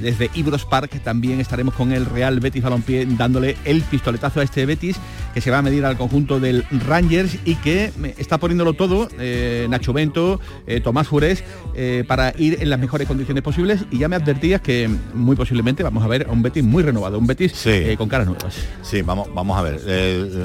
[0.00, 4.66] Desde Ibros Park también estaremos con el Real Betis Balompié dándole el pistoletazo a este
[4.66, 4.96] Betis
[5.32, 9.66] que se va a medir al conjunto del Rangers y que está poniéndolo todo, eh,
[9.68, 11.44] Nacho Bento, eh, Tomás Jurés,
[11.74, 15.82] eh, para ir en las mejores condiciones posibles y ya me advertías que muy posiblemente
[15.82, 18.54] vamos a ver a un Betis muy renovado, un Betis eh, con caras nuevas.
[18.82, 19.80] Sí, vamos, vamos a ver.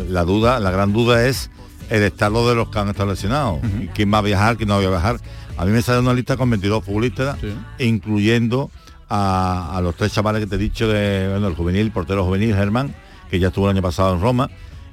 [0.10, 1.50] La duda, la gran duda es
[1.90, 3.60] el estado de los que han estado lesionados.
[3.94, 5.18] ¿Quién va a viajar, quién no va a viajar?
[5.58, 7.38] A mí me sale una lista con 22 futbolistas,
[7.80, 8.72] incluyendo
[9.14, 12.96] a, los tres chavales que te he dicho de bueno, el juvenil, portero juvenil, Germán,
[13.30, 14.50] que ya estuvo el año pasado en Roma.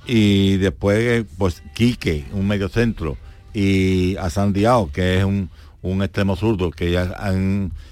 [0.06, 3.16] Y después, eh, pues, Quique, un medio centro,
[3.54, 5.50] y a San Diao, que es un,
[5.82, 7.14] un extremo zurdo, que ya,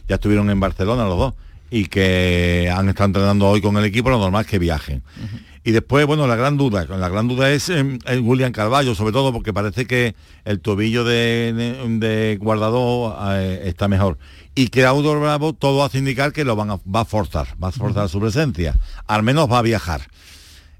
[0.08, 1.34] ya estuvieron en Barcelona los dos,
[1.70, 5.02] y que han estado entrenando hoy con el equipo, lo normal es que viajen.
[5.64, 9.12] Y después, bueno, la gran duda, la gran duda es eh, el William Carballo, sobre
[9.12, 10.14] todo porque parece que
[10.44, 14.16] el tobillo de, de- de guardado eh, está mejor.
[14.54, 17.68] Y que Audo Bravo todo hace indicar que lo van a, va a forzar, va
[17.68, 18.76] a forzar su presencia.
[19.08, 20.02] Al menos va a viajar.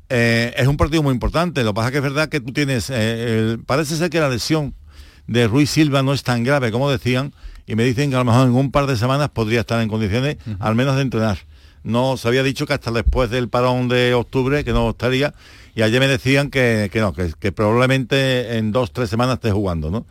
[0.09, 2.89] Eh, es un partido muy importante, lo que pasa que es verdad que tú tienes,
[2.91, 4.73] eh, el- parece ser que la lesión
[5.27, 7.33] de Ruiz Silva no es tan grave como decían,
[7.67, 9.89] y me dicen que a lo mejor en un par de semanas podría estar en
[9.89, 11.39] condiciones al menos de entrenar.
[11.83, 15.35] no se había dicho que hasta después del parón de octubre que no estaría
[15.75, 19.51] y ayer me decían que, que no, que, que probablemente en dos, tres semanas esté
[19.51, 20.07] jugando, ¿no?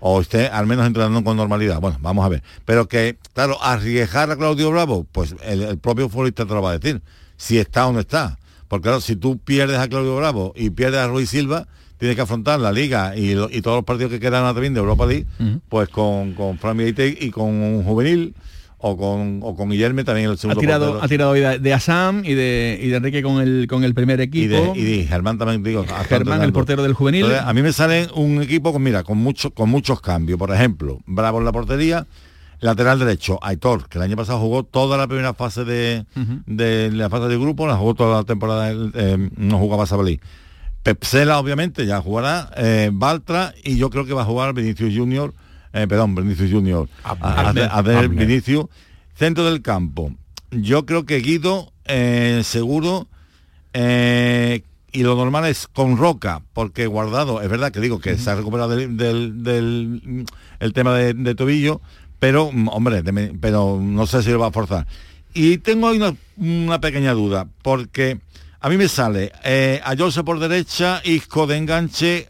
[0.00, 1.80] o esté al menos entrenando con normalidad.
[1.80, 2.42] Bueno, vamos a ver.
[2.64, 6.70] Pero que, claro, arriesgar a Claudio Bravo, pues el, el propio futbolista te lo va
[6.70, 7.02] a decir,
[7.36, 8.38] si está o no está.
[8.66, 11.68] Porque claro, si tú pierdes a Claudio Bravo y pierdes a Ruiz Silva,
[12.00, 14.80] tienes que afrontar la liga y, lo- y todos los partidos que quedan también de
[14.80, 15.26] Europa League,
[15.68, 18.34] pues con, con Fran y con un juvenil
[18.78, 21.04] o con, o con Guillermo también el Ha segundo tirado, portero.
[21.04, 23.92] ha tirado hoy de, de Asam y de, y de Enrique con el, con el
[23.92, 24.72] primer y equipo.
[24.72, 27.24] de, y de Germán también digo Germán, el portero del juvenil.
[27.26, 30.50] Entonces, a mí me sale un equipo con mira con muchos con muchos cambios por
[30.54, 32.06] ejemplo Bravo en la portería
[32.60, 36.06] lateral derecho Aitor que el año pasado jugó toda la primera fase de,
[36.46, 40.20] de la fase de grupo la jugó toda la temporada eh, no jugaba Sabalí
[40.82, 45.34] Pepsela obviamente ya jugará eh, Baltra y yo creo que va a jugar Vinicius Junior
[45.72, 46.88] eh, perdón Vinicius Junior.
[47.04, 48.08] A, ver.
[48.08, 48.66] Vinicius.
[49.14, 50.12] Centro del campo.
[50.50, 53.06] Yo creo que Guido eh, seguro
[53.72, 54.62] eh,
[54.92, 58.34] y lo normal es con Roca, porque Guardado, es verdad que digo que se ha
[58.34, 60.24] recuperado del, del- del-
[60.58, 61.80] el tema de, de tobillo,
[62.18, 64.86] pero mm, hombre, de pero no sé si lo va a forzar.
[65.32, 65.92] Y tengo
[66.36, 68.18] una pequeña duda, porque
[68.60, 69.80] a mí me sale eh,
[70.24, 72.28] por derecha, Isco de enganche,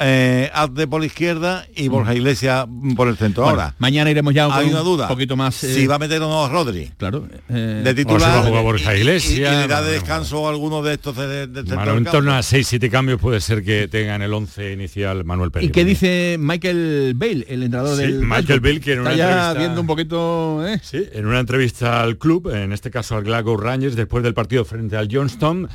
[0.00, 3.42] eh, Azde por la izquierda y Borja Iglesias mm, por el centro.
[3.44, 5.04] Bueno, Ahora, mañana iremos ya hay con una duda.
[5.04, 5.62] un poquito más.
[5.62, 6.90] eh, si va a meter o no a Rodri.
[6.96, 7.28] Claro.
[7.48, 8.30] eh, De O si titular.
[8.30, 10.94] va a jugar Borja y- y- Iglesias, Y, le da de descanso a alguno de
[10.94, 14.32] estos de, de- Manu, en torno a 6-7 cambios puede ser que tenga en el
[14.32, 15.72] 11 inicial Manuel ¿Y Pérez.
[15.72, 18.60] qué dice Michael Bale, el entrenador Sí, del Michael?
[18.60, 20.66] Bale, que en una Está entrevista- viendo un poquito...
[20.66, 20.80] ¿eh?
[20.82, 24.64] Sí, en una entrevista al club, en este caso al Glasgow Rangers, después del partido
[24.64, 25.68] frente al Johnston,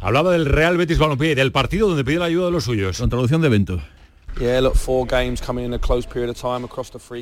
[0.00, 3.00] hablaba del Real Betis Balompié, del partido donde pidió la ayuda de los suyos.
[3.00, 3.82] Introducción de evento.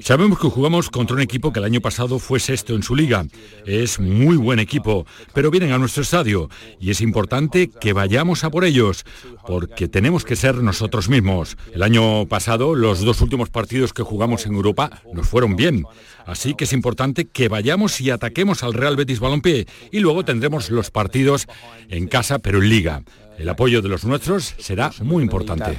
[0.03, 3.25] Sabemos que jugamos contra un equipo que el año pasado fue sexto en su liga.
[3.65, 6.51] Es muy buen equipo, pero vienen a nuestro estadio
[6.81, 9.05] y es importante que vayamos a por ellos,
[9.47, 11.57] porque tenemos que ser nosotros mismos.
[11.73, 15.85] El año pasado, los dos últimos partidos que jugamos en Europa nos fueron bien.
[16.27, 20.71] Así que es importante que vayamos y ataquemos al Real Betis Balompié y luego tendremos
[20.71, 21.47] los partidos
[21.89, 23.03] en casa, pero en liga.
[23.39, 25.77] El apoyo de los nuestros será muy importante.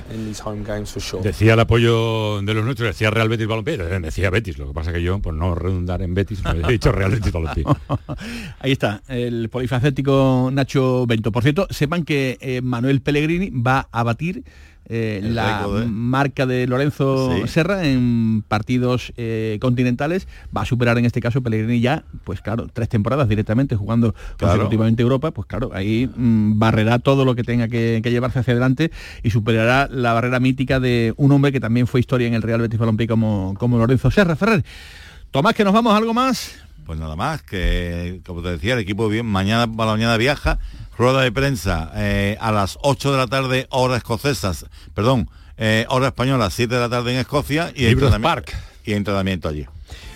[1.24, 4.74] Decía el apoyo de los nuestros, decía Real Betis Balompié, eh, decía Betis, lo que
[4.74, 7.64] pasa que yo, por no redundar en Betis, me he dicho Real Betis Balompié.
[8.60, 11.32] Ahí está, el polifacético Nacho Bento.
[11.32, 14.44] Por cierto, sepan que eh, Manuel Pellegrini va a batir
[14.88, 15.86] eh, la ¿eh?
[15.88, 17.48] marca de Lorenzo Sí.
[17.48, 20.28] Serra en partidos eh, continentales.
[20.56, 25.02] Va a superar en este caso Pellegrini ya, pues claro, tres temporadas directamente jugando consecutivamente
[25.02, 25.32] Europa.
[25.32, 28.92] Pues claro, ahí mm, barrerá todo lo que tenga que, que llevarse hacia adelante
[29.24, 32.62] y superará la barrera mítica de un hombre que también fue historia en el Real
[32.62, 34.36] Betis Balompié como, como Lorenzo Serra.
[34.36, 34.64] Ferrer,
[35.32, 36.65] Tomás, que nos vamos, ¿algo más?
[36.86, 40.60] Pues nada más, que como te decía, el equipo bien, mañana para la mañana viaja,
[40.98, 46.08] rueda de prensa eh, a las 8 de la tarde, hora escocesas, perdón, eh, hora
[46.08, 48.14] española, 7 de la tarde en Escocia y Libros
[48.86, 49.66] y entrenamiento allí.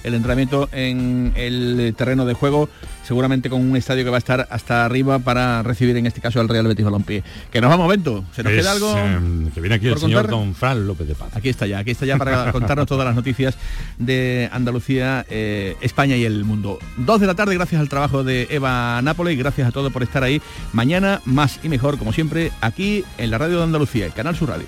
[0.10, 2.68] El entrenamiento en el terreno de juego,
[3.07, 6.39] seguramente con un estadio que va a estar hasta arriba para recibir en este caso
[6.41, 7.24] al Real Betis Balompié.
[7.51, 8.24] Que nos vamos, Bento.
[8.36, 8.93] ¿Se nos Es, queda algo?
[8.97, 10.32] eh, que viene aquí el por señor contar?
[10.39, 11.30] don Fran López de Paz.
[11.36, 13.55] Aquí está ya, aquí está ya para contarnos todas las noticias
[13.97, 16.80] de Andalucía, eh, España y el mundo.
[16.97, 20.24] Dos de la tarde, gracias al trabajo de Eva Nápoles, gracias a todos por estar
[20.24, 20.41] ahí.
[20.74, 24.49] Mañana más y mejor, como siempre, aquí en la Radio de Andalucía, el Canal Sur
[24.49, 24.68] Radio.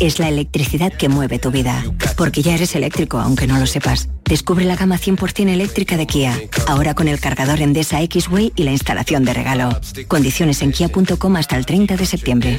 [0.00, 1.82] Es la electricidad que mueve tu vida.
[2.16, 4.08] Porque ya eres eléctrico, aunque no lo sepas.
[4.24, 6.38] Descubre la gama 100% eléctrica de Kia.
[6.66, 9.68] Ahora con el cargador Endesa X-Way y la instalación de regalo.
[10.08, 12.58] Condiciones en kia.com hasta el 30 de septiembre.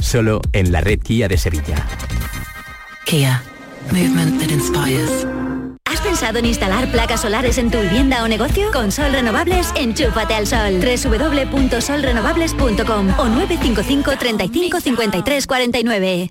[0.00, 1.86] Solo en la red Kia de Sevilla.
[3.06, 3.42] Kia.
[3.90, 5.26] Movement that inspires.
[5.86, 8.70] ¿Has pensado en instalar placas solares en tu vivienda o negocio?
[8.72, 10.80] Con Sol Renovables, enchúfate al sol.
[10.80, 16.30] www.solrenovables.com o 955 35 53 49.